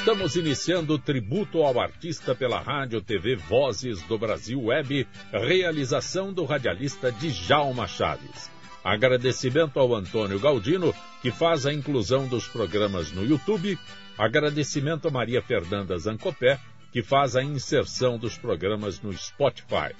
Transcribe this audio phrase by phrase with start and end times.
[0.00, 6.46] Estamos iniciando o tributo ao artista pela Rádio TV Vozes do Brasil Web, realização do
[6.46, 8.50] radialista Djalma Chaves.
[8.82, 13.78] Agradecimento ao Antônio Galdino, que faz a inclusão dos programas no YouTube.
[14.16, 16.58] Agradecimento a Maria Fernanda Zancopé,
[16.90, 19.94] que faz a inserção dos programas no Spotify.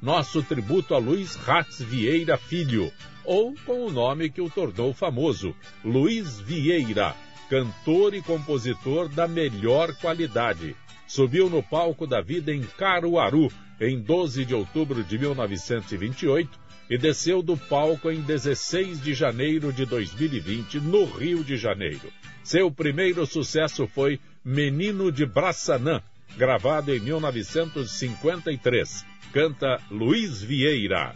[0.00, 2.90] Nosso tributo a Luiz Ratz Vieira Filho,
[3.22, 7.14] ou com o nome que o tornou famoso, Luiz Vieira
[7.52, 10.74] cantor e compositor da melhor qualidade.
[11.06, 17.42] Subiu no palco da vida em Caruaru em 12 de outubro de 1928 e desceu
[17.42, 22.10] do palco em 16 de janeiro de 2020 no Rio de Janeiro.
[22.42, 26.00] Seu primeiro sucesso foi Menino de Braçanã,
[26.38, 29.04] gravado em 1953.
[29.30, 31.12] Canta Luiz Vieira.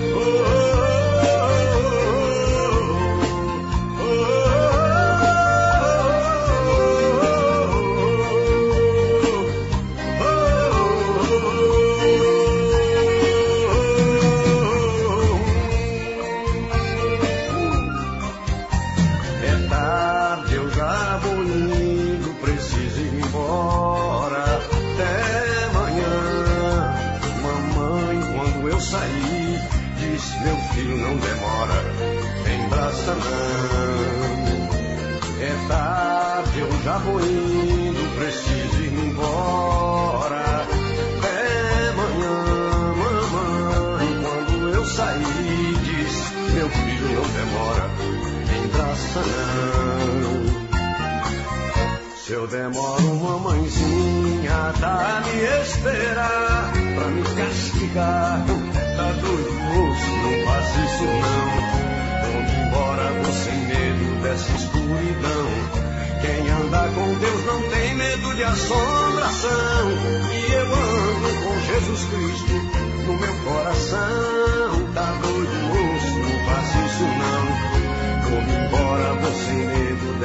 [0.00, 0.67] oh, oh,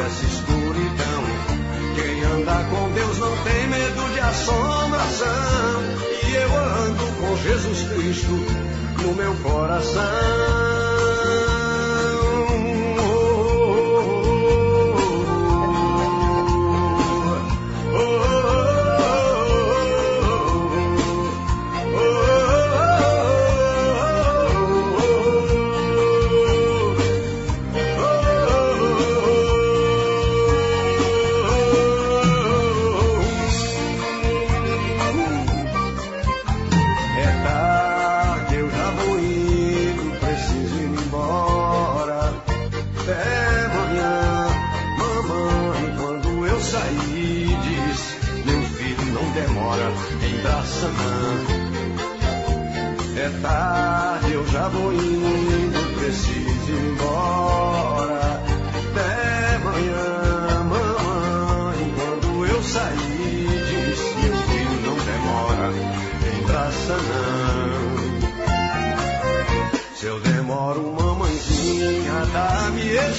[0.04, 1.24] dessa escuridão.
[1.96, 5.82] Quem anda com Deus não tem medo de assombração.
[6.28, 8.32] E eu ando com Jesus Cristo
[9.02, 10.83] no meu coração.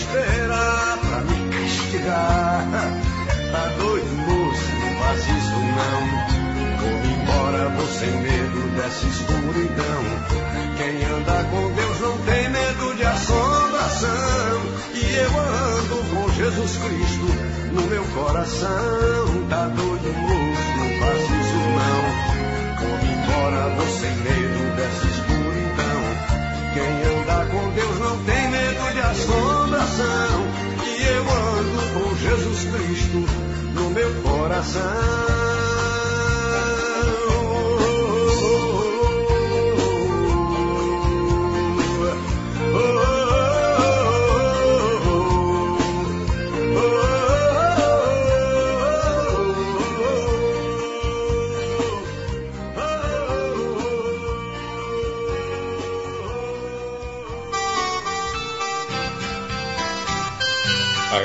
[0.04, 2.66] Esperar pra me castigar.
[3.52, 6.00] Tá doido, moço, não faz isso não.
[6.80, 10.02] Vou embora, vou sem medo dessa escuridão.
[10.76, 14.60] Quem anda com Deus não tem medo de assombração.
[14.94, 17.26] E eu ando com Jesus Cristo
[17.72, 19.46] no meu coração.
[19.48, 22.02] Tá doido, moço, não faz isso não.
[22.80, 24.43] Vou embora, vou sem medo
[29.24, 30.46] assombração.
[30.84, 33.24] E eu ando com Jesus Cristo
[33.74, 35.73] no meu coração.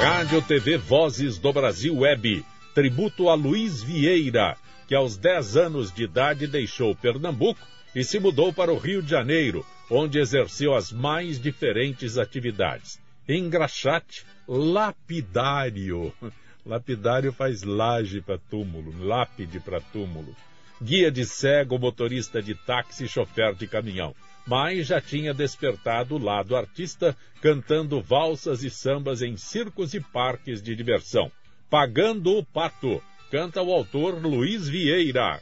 [0.01, 4.55] Rádio TV Vozes do Brasil Web, tributo a Luiz Vieira,
[4.87, 7.59] que aos 10 anos de idade deixou Pernambuco
[7.93, 12.97] e se mudou para o Rio de Janeiro, onde exerceu as mais diferentes atividades.
[13.27, 16.13] Engraxate, lapidário.
[16.65, 20.33] Lapidário faz laje para túmulo, lápide para túmulo.
[20.81, 24.15] Guia de cego, motorista de táxi chofer de caminhão
[24.49, 30.59] mas já tinha despertado o lado artista cantando valsas e sambas em circos e parques
[30.59, 31.31] de diversão.
[31.69, 32.99] Pagando o Pato,
[33.29, 35.39] canta o autor Luiz Vieira.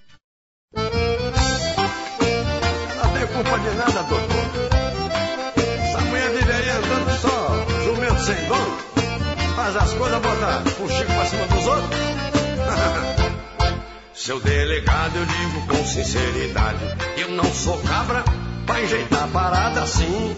[0.75, 0.83] Não
[3.13, 4.27] tenho culpa de nada, doutor.
[5.55, 8.77] Essa mulher vive aí andando só jumento sem dono.
[9.55, 11.97] Faz as coisas, bota o Chico pra cima dos outros.
[14.13, 16.83] Seu delegado, eu digo com sinceridade,
[17.15, 18.25] eu não sou cabra
[18.67, 20.35] pra enjeitar a parada assim.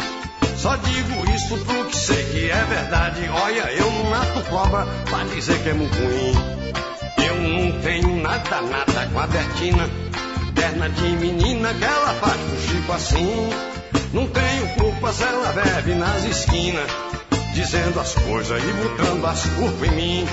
[0.55, 3.27] Só digo isso porque sei que é verdade.
[3.29, 6.33] Olha, eu não mato cobra pra dizer que é muito ruim.
[7.25, 9.89] Eu não tenho nada, nada com a Bertina.
[10.55, 13.49] Perna de menina que ela faz com Chico assim.
[14.13, 16.89] Não tenho culpa se ela bebe nas esquinas.
[17.53, 20.27] Dizendo as coisas e botando as culpas em mim.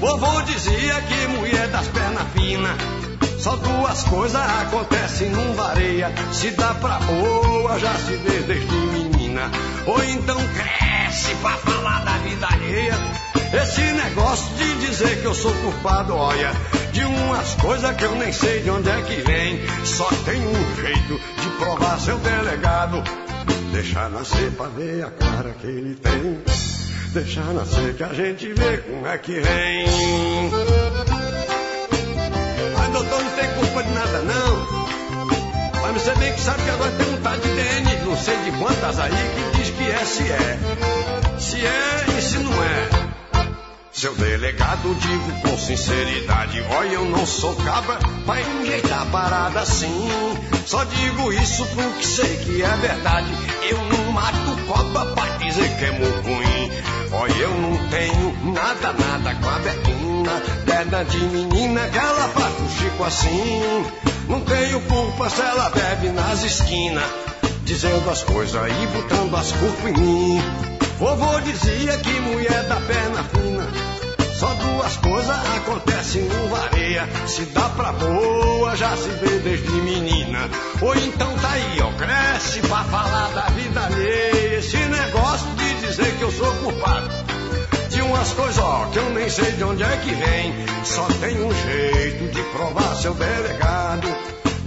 [0.00, 3.11] Vovô dizia que mulher das pernas finas.
[3.42, 6.12] Só duas coisas acontecem num vareia.
[6.30, 9.50] Se dá pra boa, já se vê desde menina.
[9.84, 12.94] Ou então cresce pra falar da vida alheia.
[13.52, 16.52] Esse negócio de dizer que eu sou culpado, olha,
[16.92, 19.60] de umas coisas que eu nem sei de onde é que vem.
[19.84, 23.02] Só tem um jeito de provar seu delegado.
[23.72, 26.40] Deixar nascer pra ver a cara que ele tem.
[27.12, 31.11] Deixar nascer que a gente vê como é que vem.
[36.02, 38.98] Você bem que sabe que agora tem um tal de DN, não sei de quantas
[38.98, 40.58] aí, que diz que é se é.
[41.38, 42.88] Se é e se não é.
[43.92, 50.08] Seu delegado, digo com sinceridade, olha, eu não sou cabra pra enjeitar a parada assim.
[50.66, 53.32] Só digo isso porque sei que é verdade.
[53.70, 56.72] Eu não mato cobra pra dizer que é ruim.
[57.12, 60.42] Olha, eu não tenho nada, nada com a Betina.
[60.66, 64.11] Perna de menina que ela faz com Chico assim.
[64.28, 67.04] Não tenho culpa se ela bebe nas esquinas.
[67.64, 70.42] Dizendo as coisas e botando as culpas em mim.
[70.98, 73.66] Vovô dizia que mulher da perna fina.
[74.34, 77.08] Só duas coisas acontecem no vareia.
[77.26, 80.50] Se dá pra boa, já se vê desde menina.
[80.80, 83.21] Ou então tá aí, ó, cresce pra falar
[88.22, 90.54] De umas coisas, ó, que eu nem sei de onde é que vem.
[90.84, 94.06] Só tem um jeito de provar seu delegado.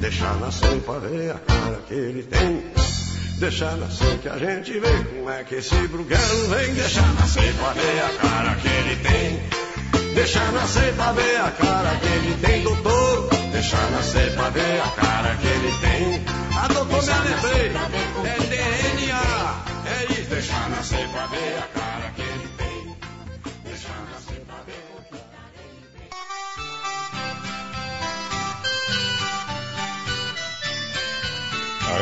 [0.01, 2.65] Deixar nascer pra ver a cara que ele tem.
[3.39, 6.73] Deixar nascer que a gente vê como é que esse bruguelo vem.
[6.73, 10.13] Deixar nascer pra ver a cara que ele tem.
[10.15, 13.29] Deixar nascer pra ver a cara que ele tem, doutor.
[13.53, 16.25] Deixar nascer pra ver a cara que ele tem.
[16.57, 17.71] Ah, doutor, me lembrei.
[18.25, 19.63] É DNA.
[19.85, 20.29] É isso.
[20.29, 21.84] Deixar nascer pra ver a cara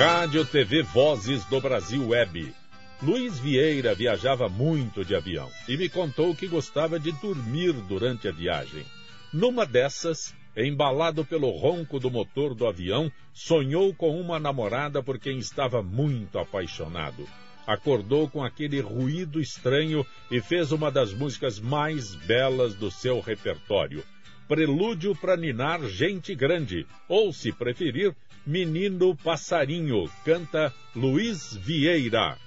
[0.06, 2.54] Rádio TV Vozes do Brasil Web.
[3.02, 8.32] Luiz Vieira viajava muito de avião e me contou que gostava de dormir durante a
[8.34, 8.84] viagem.
[9.32, 15.38] Numa dessas, embalado pelo ronco do motor do avião, sonhou com uma namorada por quem
[15.38, 17.26] estava muito apaixonado.
[17.66, 24.04] Acordou com aquele ruído estranho e fez uma das músicas mais belas do seu repertório.
[24.50, 28.14] Prelúdio para ninar gente grande, ou, se preferir,
[28.46, 32.38] Menino Passarinho, canta Luiz Vieira.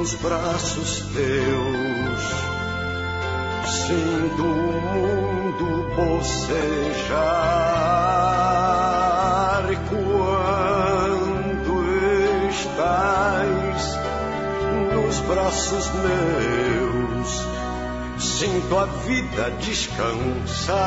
[0.00, 2.22] nos braços teus,
[3.66, 5.19] sinto o
[6.00, 7.20] bocejar
[9.88, 11.72] quando
[12.48, 13.98] estás
[14.94, 17.46] nos braços meus.
[18.18, 20.80] Sinto a vida descansar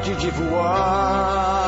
[0.00, 1.59] vontade de voar.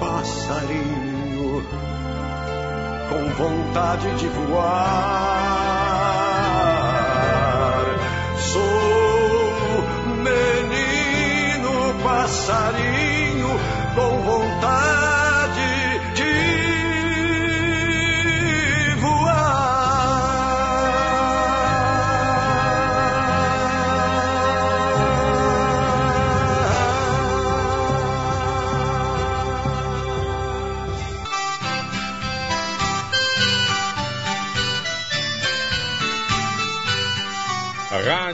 [0.00, 1.64] Passarinho
[3.08, 5.79] com vontade de voar.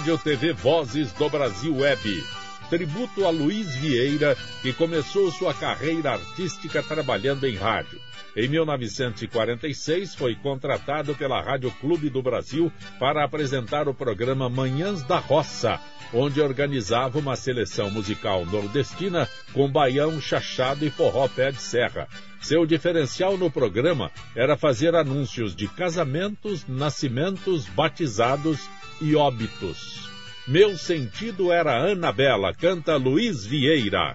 [0.07, 2.25] Rádio TV Vozes do Brasil Web.
[2.71, 8.01] Tributo a Luiz Vieira, que começou sua carreira artística trabalhando em rádio.
[8.37, 15.17] Em 1946, foi contratado pela Rádio Clube do Brasil para apresentar o programa Manhãs da
[15.17, 15.81] Roça,
[16.13, 22.07] onde organizava uma seleção musical nordestina com baião, chachado e forró pé de serra.
[22.39, 28.69] Seu diferencial no programa era fazer anúncios de casamentos, nascimentos, batizados
[29.01, 30.11] e óbitos.
[30.47, 34.15] Meu sentido era Anabela, canta Luiz Vieira.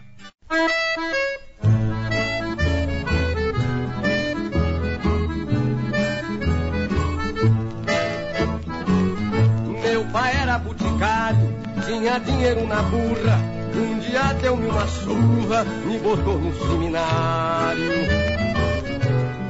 [12.02, 13.40] Tinha dinheiro na burra.
[13.76, 17.92] Um dia deu-me uma surra, me botou no seminário.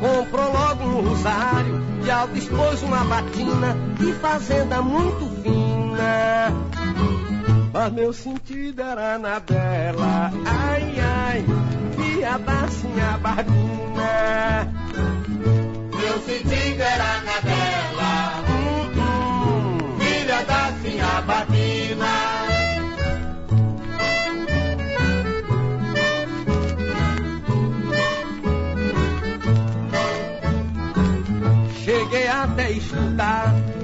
[0.02, 6.52] Comprou logo um rosário e ao dispôs uma batina e fazenda muito fina.
[7.74, 11.46] Mas meu sentido era na dela, ai ai,
[11.98, 14.74] via da sinha barbina.
[15.98, 20.00] Meu sentido era na dela, Hum, hum.
[20.00, 22.41] filha da sinha Batina.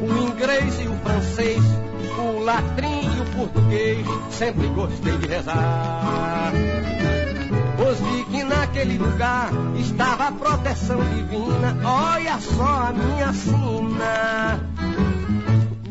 [0.01, 1.63] O inglês e o francês,
[2.17, 6.53] o latrim e o português, sempre gostei de rezar.
[7.77, 14.59] Pois vi que naquele lugar estava a proteção divina, olha só a minha sina.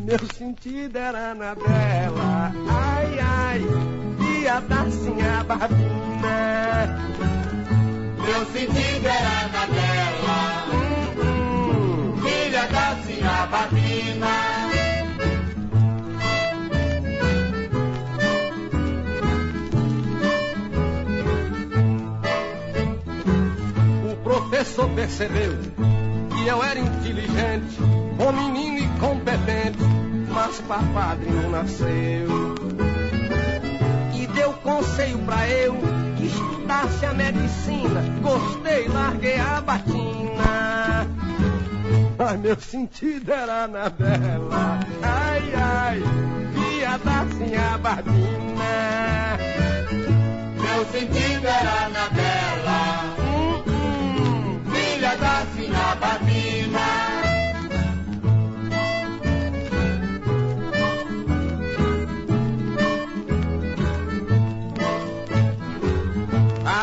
[0.03, 3.65] Meu sentido era na dela, ai ai,
[4.41, 5.97] ia dar sim a barbina.
[8.25, 9.26] Meu sentido era
[24.77, 25.57] professor percebeu
[26.29, 27.77] que eu era inteligente,
[28.15, 29.79] bom menino e competente,
[30.29, 32.55] mas pra padre não nasceu.
[34.13, 35.75] E deu conselho pra eu
[36.15, 38.03] que estudasse a medicina.
[38.21, 41.07] Gostei, larguei a batina.
[42.17, 44.79] Mas meu sentido era na dela.
[45.01, 46.03] Ai, ai,
[46.53, 49.37] via da sinha barbina.
[50.61, 53.26] Meu sentido era na dela.
[55.07, 56.79] Filha da sinha Batina.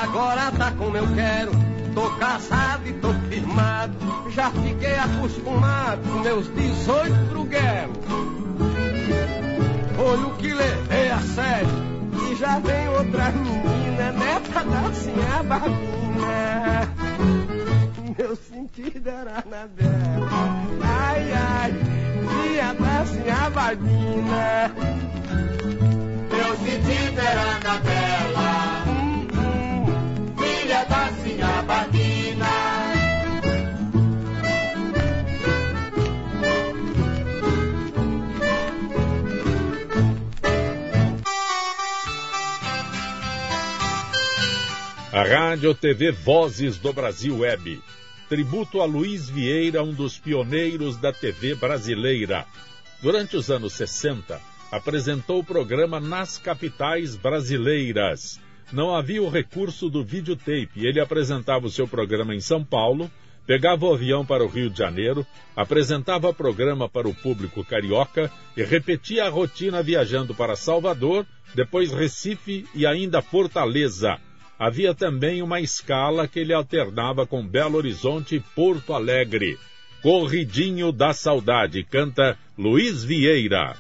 [0.03, 1.53] Agora tá como eu quero,
[1.95, 3.95] tô casado e tô firmado.
[4.31, 7.99] Já fiquei acostumado com meus 18 bruguelos.
[9.97, 11.85] Foi o que levei a sério.
[12.31, 17.04] E já vem outra menina, neta da sinha Barbina.
[18.17, 20.29] Meu sentido era na dela.
[20.83, 21.73] Ai, ai,
[22.55, 24.73] ia da sinha Barbina.
[26.31, 28.85] Meu sentido era na dela,
[30.39, 32.85] filha da sinha Batina.
[45.13, 47.83] A Rádio TV Vozes do Brasil Web.
[48.35, 52.45] Tributo a Luiz Vieira, um dos pioneiros da TV brasileira.
[53.01, 54.41] Durante os anos 60,
[54.73, 58.41] apresentou o programa nas capitais brasileiras.
[58.73, 60.85] Não havia o recurso do videotape.
[60.85, 63.09] Ele apresentava o seu programa em São Paulo,
[63.47, 65.25] pegava o avião para o Rio de Janeiro,
[65.55, 71.25] apresentava o programa para o público carioca e repetia a rotina viajando para Salvador,
[71.55, 74.19] depois Recife e ainda Fortaleza.
[74.59, 79.59] Havia também uma escala que ele alternava com Belo Horizonte e Porto Alegre.
[80.03, 83.77] Corridinho da Saudade, canta Luiz Vieira.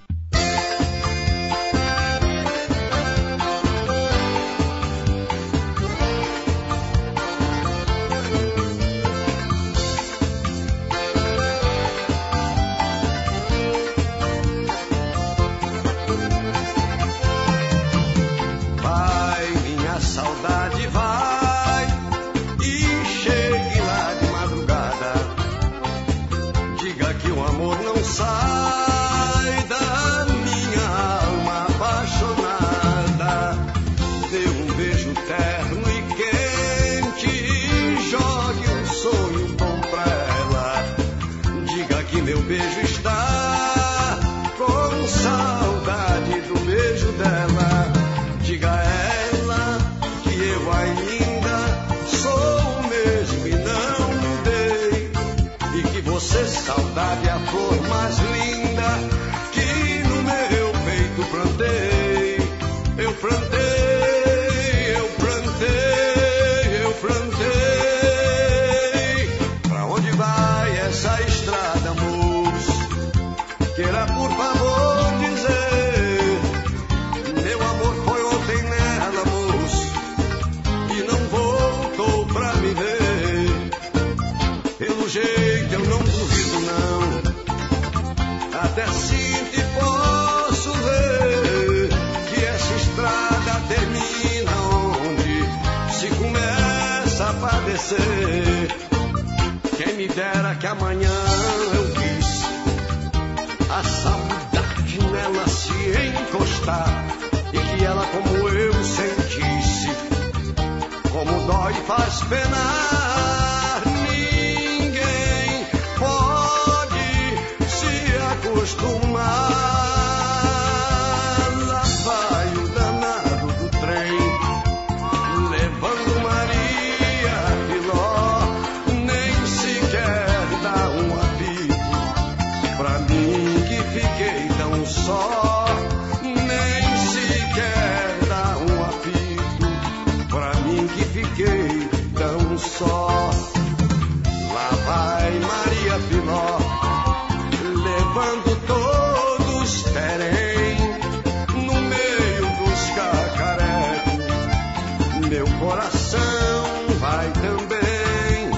[155.65, 156.65] coração
[157.01, 158.51] vai também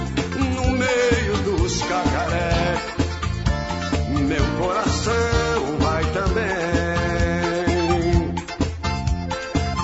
[0.55, 2.77] no meio dos cacaré.
[4.09, 6.75] Meu coração vai também.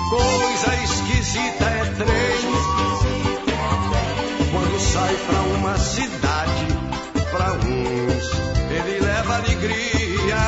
[0.09, 2.51] Coisa esquisita é trem.
[4.51, 6.67] Quando sai pra uma cidade,
[7.31, 8.31] pra uns
[8.69, 10.43] ele leva alegria,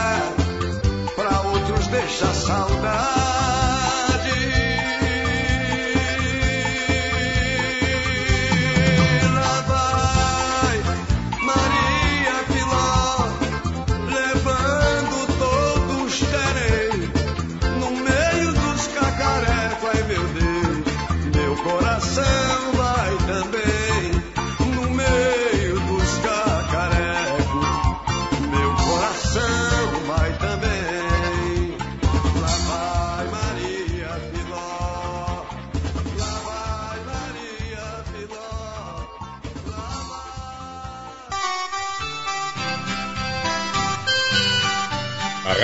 [1.16, 3.35] pra outros deixa saudade.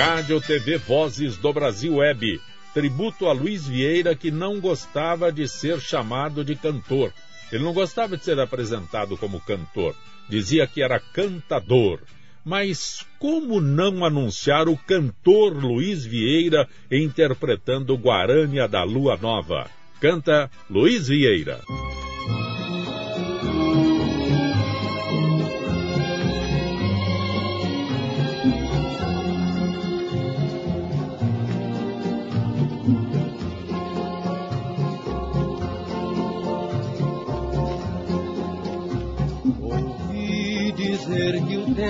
[0.04, 2.40] Rádio TV Vozes do Brasil Web.
[2.74, 7.12] Tributo a Luiz Vieira, que não gostava de ser chamado de cantor.
[7.52, 9.94] Ele não gostava de ser apresentado como cantor.
[10.28, 12.00] Dizia que era cantador.
[12.44, 19.70] Mas como não anunciar o cantor Luiz Vieira interpretando Guarânia da Lua Nova?
[20.00, 21.60] Canta Luiz Vieira.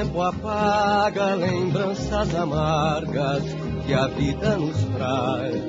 [0.02, 3.44] Tempo apaga lembranças amargas
[3.86, 5.62] que a vida nos traz.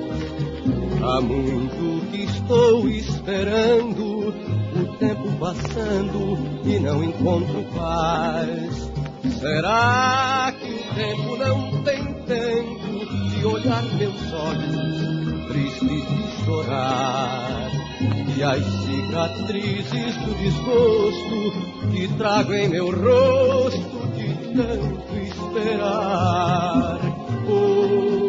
[1.04, 4.30] Há muito que estou esperando,
[4.76, 8.92] o tempo passando e não encontro paz.
[9.40, 17.72] Será que o tempo não tem tempo de olhar meus olhos, tristes de chorar?
[18.36, 27.00] E as cicatrizes do desgosto que trago em meu rosto de tanto esperar.
[27.48, 28.23] Oh,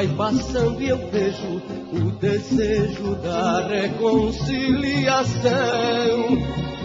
[0.00, 1.60] vai passando e eu vejo
[1.92, 5.50] o desejo da reconciliação.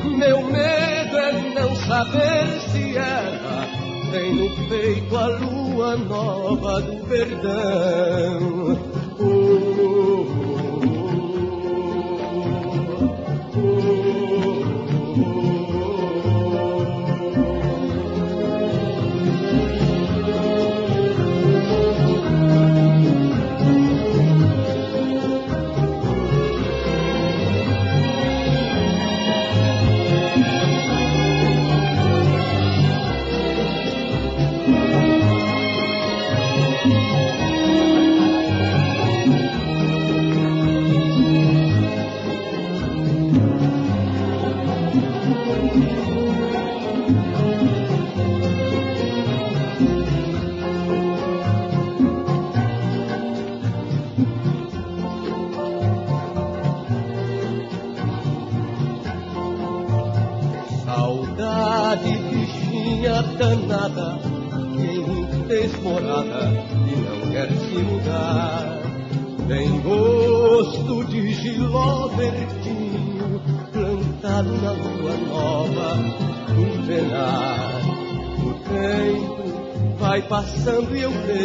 [0.04, 3.68] Meu medo é não saber se ela
[4.12, 8.85] tem no peito a lua nova do perdão.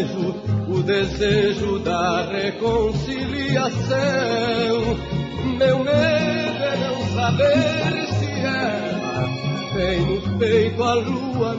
[0.01, 0.35] Vejo
[0.69, 3.99] o desejo da reconciliação.
[5.59, 9.29] Meu medo é não saber se ela
[9.75, 11.50] tem no peito a lua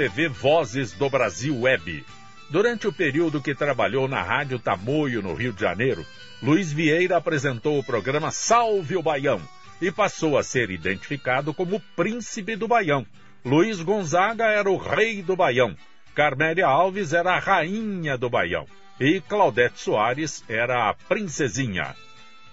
[0.00, 2.06] TV Vozes do Brasil Web.
[2.48, 6.06] Durante o período que trabalhou na Rádio Tamoio, no Rio de Janeiro,
[6.42, 9.42] Luiz Vieira apresentou o programa Salve o Baião
[9.78, 13.04] e passou a ser identificado como Príncipe do Baião.
[13.44, 15.76] Luiz Gonzaga era o Rei do Baião,
[16.14, 18.64] Carmélia Alves era a Rainha do Baião
[18.98, 21.94] e Claudete Soares era a Princesinha.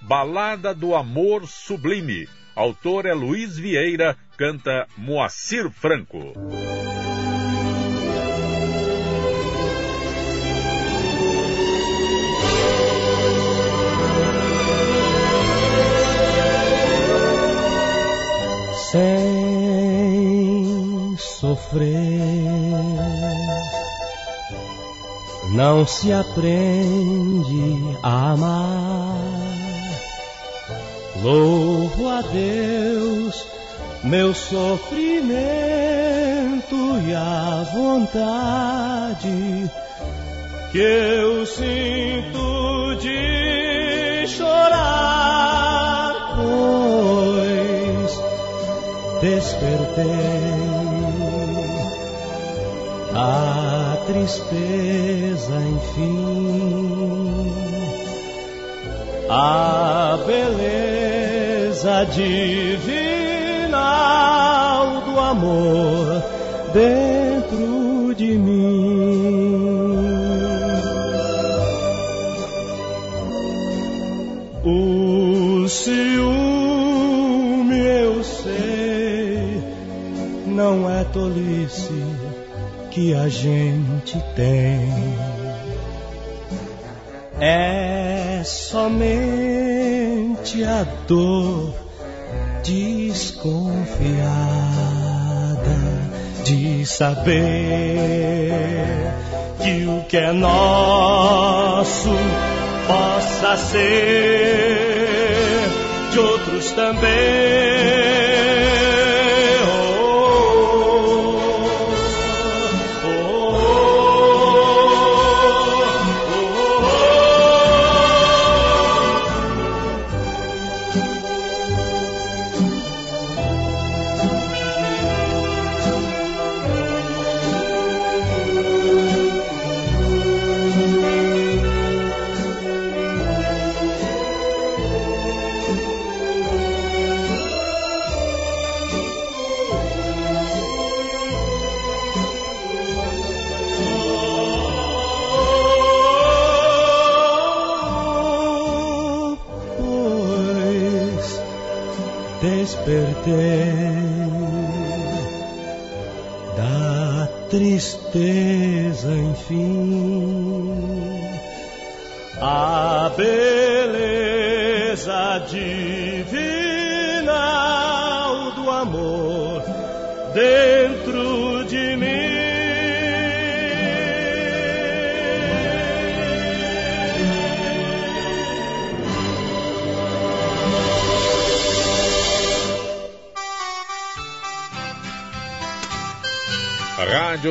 [0.01, 2.27] Balada do Amor Sublime.
[2.53, 6.33] Autor é Luiz Vieira, canta Moacir Franco.
[21.47, 21.93] Sofrer.
[25.51, 29.15] Não se aprende a amar.
[31.23, 33.45] Louvo a Deus,
[34.03, 35.15] meu sofrimento
[37.07, 39.71] e a vontade
[40.71, 48.11] que eu sinto de chorar, pois
[49.21, 50.76] despertei
[53.19, 57.51] a tristeza, enfim,
[59.27, 62.91] a beleza divinal
[65.01, 66.23] do amor
[66.71, 69.57] dentro de mim.
[74.63, 76.19] O ciúme
[77.79, 79.63] eu sei
[80.45, 81.86] não é tolice
[82.97, 84.89] que a gente tem.
[87.39, 89.53] É somente
[90.63, 91.75] a dor
[92.63, 93.37] desconfiada
[96.43, 97.29] de saber
[99.61, 102.09] que o que é nosso
[102.87, 104.49] possa ser
[106.11, 108.26] de outros também.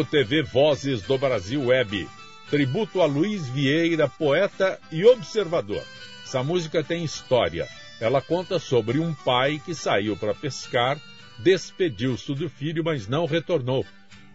[0.07, 2.09] TV Vozes do Brasil Web.
[2.49, 5.83] Tributo a Luiz Vieira, poeta e observador.
[6.25, 7.69] Essa música tem história.
[8.01, 10.99] Ela conta sobre um pai que saiu para pescar,
[11.39, 13.85] despediu-se do filho, mas não retornou.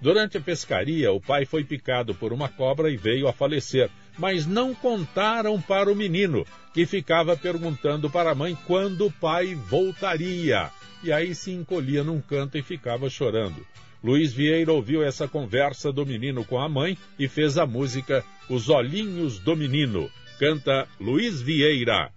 [0.01, 4.45] Durante a pescaria, o pai foi picado por uma cobra e veio a falecer, mas
[4.47, 10.71] não contaram para o menino, que ficava perguntando para a mãe quando o pai voltaria.
[11.03, 13.65] E aí se encolhia num canto e ficava chorando.
[14.03, 18.67] Luiz Vieira ouviu essa conversa do menino com a mãe e fez a música Os
[18.67, 20.09] Olhinhos do Menino.
[20.39, 22.11] Canta Luiz Vieira.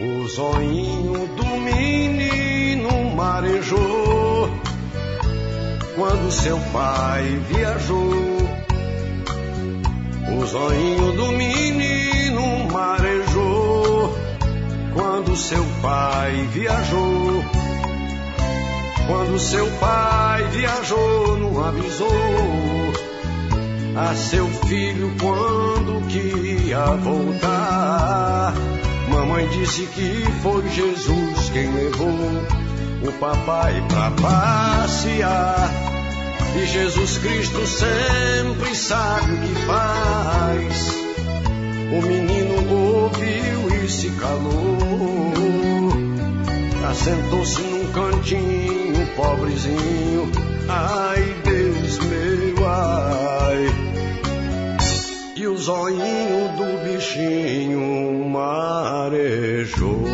[0.00, 4.48] O zoinho do menino marejou
[5.96, 8.41] quando seu pai viajou
[10.28, 14.16] o zoinho do menino marejou
[14.94, 17.44] quando seu pai viajou.
[19.06, 22.08] Quando seu pai viajou, não avisou
[23.96, 28.54] a seu filho quando que ia voltar.
[29.08, 32.08] Mamãe disse que foi Jesus quem levou
[33.06, 35.70] o papai pra passear.
[36.54, 41.02] E Jesus Cristo sempre sabe o que faz.
[41.90, 44.82] O menino ouviu e se calou.
[46.90, 50.30] Assentou-se num cantinho, pobrezinho.
[50.68, 53.66] Ai, Deus meu, ai.
[55.34, 60.04] E o zoinho do bichinho marejou.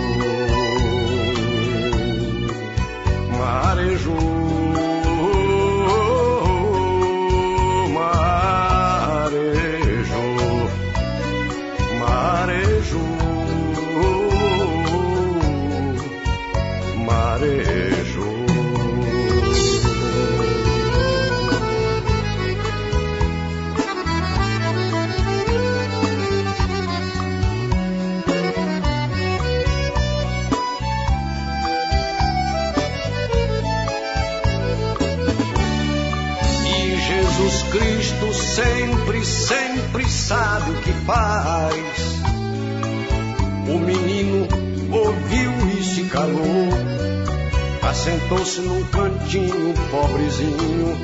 [47.99, 50.97] Assentou-se num cantinho, pobrezinho.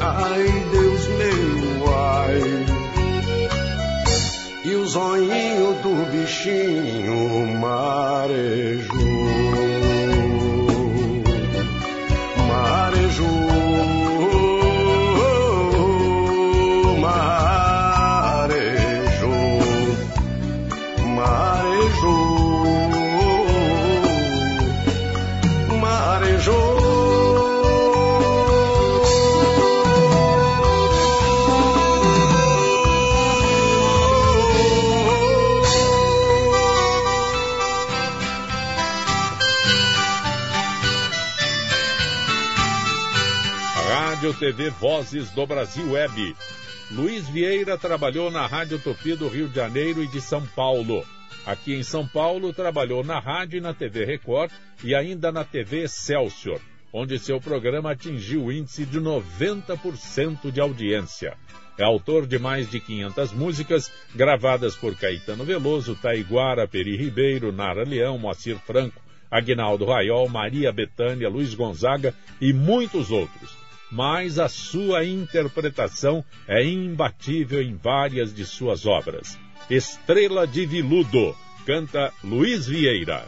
[0.00, 2.40] Ai, Deus meu, ai.
[4.64, 9.09] E o zoinho do bichinho marejou.
[44.40, 46.34] TV Vozes do Brasil Web.
[46.90, 51.04] Luiz Vieira trabalhou na Rádio Tupi do Rio de Janeiro e de São Paulo.
[51.44, 54.50] Aqui em São Paulo, trabalhou na rádio e na TV Record
[54.82, 56.58] e ainda na TV Excelsior,
[56.90, 61.36] onde seu programa atingiu o índice de 90% de audiência.
[61.76, 67.84] É autor de mais de 500 músicas gravadas por Caetano Veloso, Taiguara, Peri Ribeiro, Nara
[67.84, 73.59] Leão, Moacir Franco, Agnaldo Raiol, Maria Bethânia, Luiz Gonzaga e muitos outros.
[73.90, 79.38] Mas a sua interpretação é imbatível em várias de suas obras.
[79.68, 81.34] Estrela de Viludo,
[81.66, 83.26] canta Luiz Vieira.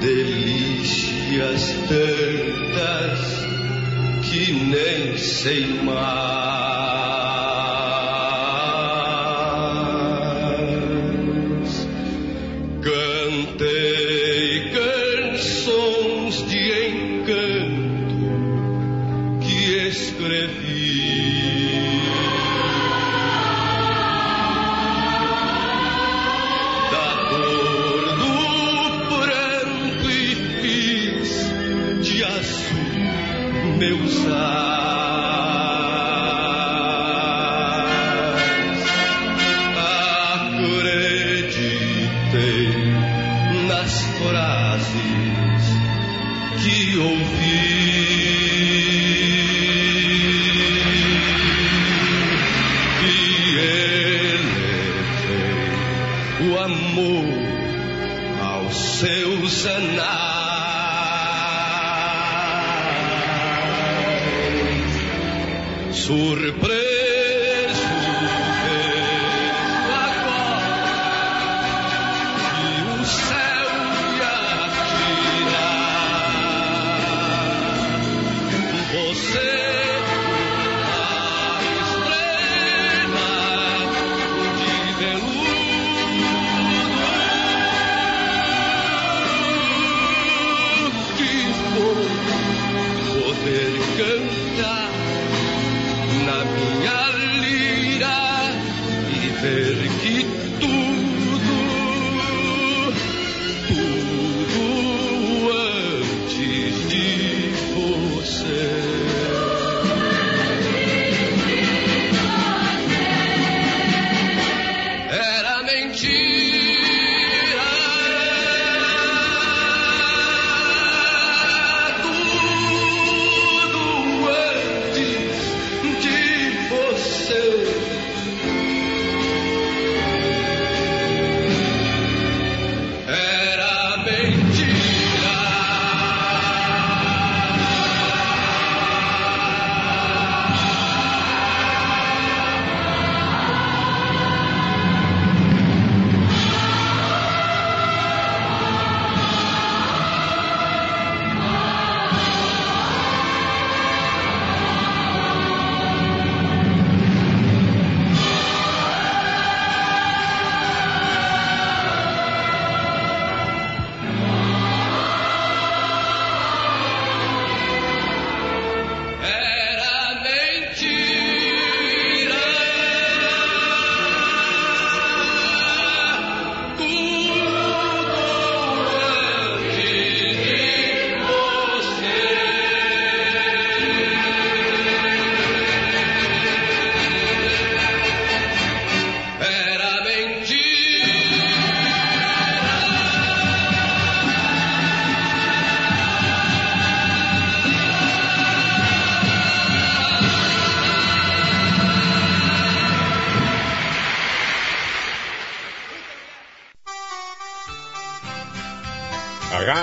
[0.00, 3.46] Delícias tantas
[4.22, 7.47] que nem sei mais.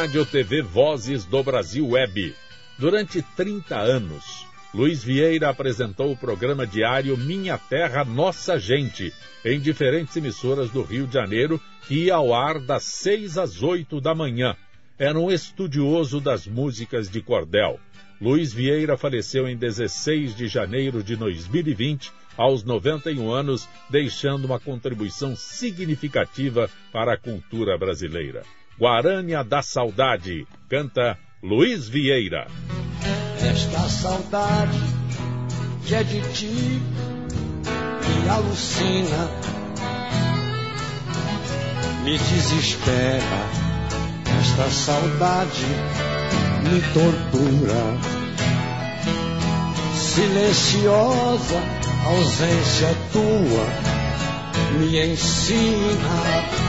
[0.06, 2.36] Rádio TV Vozes do Brasil Web.
[2.78, 9.12] Durante 30 anos, Luiz Vieira apresentou o programa diário Minha Terra, Nossa Gente,
[9.44, 14.00] em diferentes emissoras do Rio de Janeiro, que ia ao ar das 6 às 8
[14.00, 14.56] da manhã.
[15.00, 17.80] Era um estudioso das músicas de cordel.
[18.22, 25.36] Luiz Vieira faleceu em 16 de janeiro de 2020, aos 91 anos, deixando uma contribuição
[25.36, 28.44] significativa para a cultura brasileira.
[28.78, 32.48] Guarânia da Saudade, canta Luiz Vieira.
[33.42, 34.80] Esta saudade
[35.86, 36.82] que é de ti
[38.06, 39.30] me alucina,
[42.04, 43.40] me desespera.
[44.42, 45.66] Esta saudade
[46.64, 48.16] me tortura.
[49.94, 51.62] Silenciosa
[52.06, 53.96] ausência tua
[54.80, 56.65] me ensina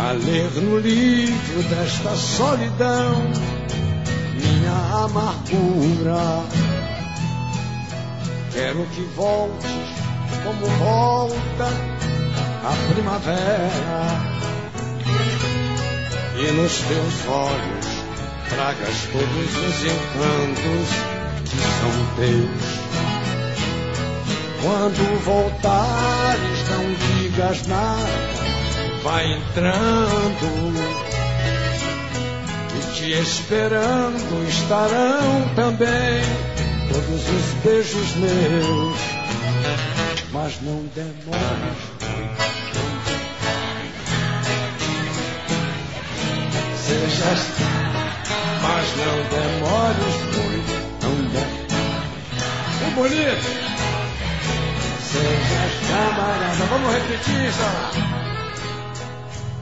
[0.00, 3.20] a ler no livro desta solidão
[4.34, 6.42] minha amargura.
[8.50, 9.70] Quero que voltes
[10.42, 11.68] como volta
[12.64, 14.06] a primavera
[16.34, 17.86] e nos teus olhos
[18.48, 20.88] tragas todos os encantos
[21.44, 22.80] que são teus.
[24.62, 28.49] Quando voltares, não digas nada,
[29.02, 30.74] vai entrando.
[32.76, 36.22] E te esperando estarão também
[36.88, 38.96] todos os beijos meus.
[40.32, 42.00] Mas não demores
[46.90, 47.40] sejas,
[48.62, 51.70] mas não demores muito, não demores.
[52.86, 53.48] O bonito,
[55.00, 56.64] sejas camarada.
[56.68, 58.29] Vamos repetir isso.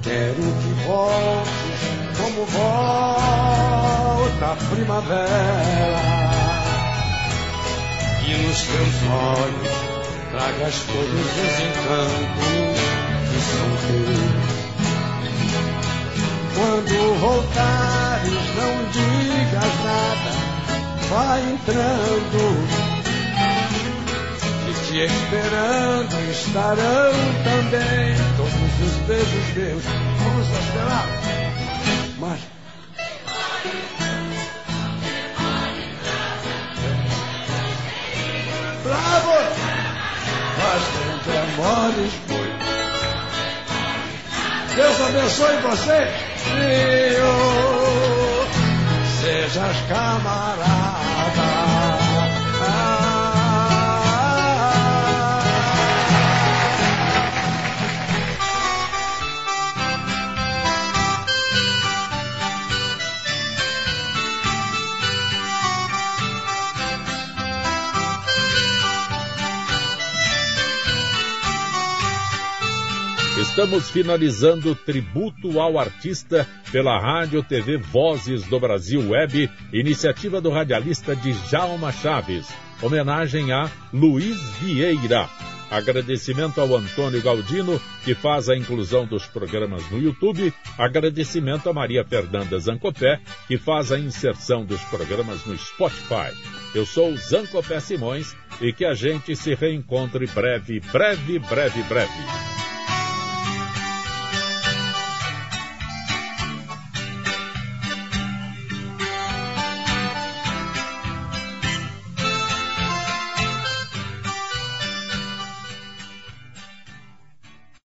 [0.08, 1.80] Quero que voltes
[2.16, 6.00] como volta a primavera.
[8.26, 9.76] E nos teus olhos
[10.30, 12.80] tragas todos os encantos
[13.28, 14.48] que são teus.
[16.54, 20.32] Quando voltares, não digas nada,
[21.10, 22.42] vai entrando.
[24.68, 27.12] E te esperando estarão
[27.44, 28.16] também
[28.78, 29.84] todos os beijos meus.
[29.84, 31.06] Vamos esperar.
[32.18, 32.40] Mas.
[38.84, 39.32] Bravo!
[40.58, 42.68] Mas não demores muito.
[44.74, 46.28] Deus abençoe você
[49.20, 51.37] sejas camarada.
[73.58, 80.48] Estamos finalizando o tributo ao artista pela Rádio TV Vozes do Brasil Web, iniciativa do
[80.48, 82.46] radialista Djalma Chaves.
[82.80, 85.28] Homenagem a Luiz Vieira.
[85.68, 90.54] Agradecimento ao Antônio Galdino, que faz a inclusão dos programas no YouTube.
[90.78, 96.32] Agradecimento a Maria Fernanda Zancopé, que faz a inserção dos programas no Spotify.
[96.72, 102.67] Eu sou Zancopé Simões e que a gente se reencontre breve, breve, breve, breve.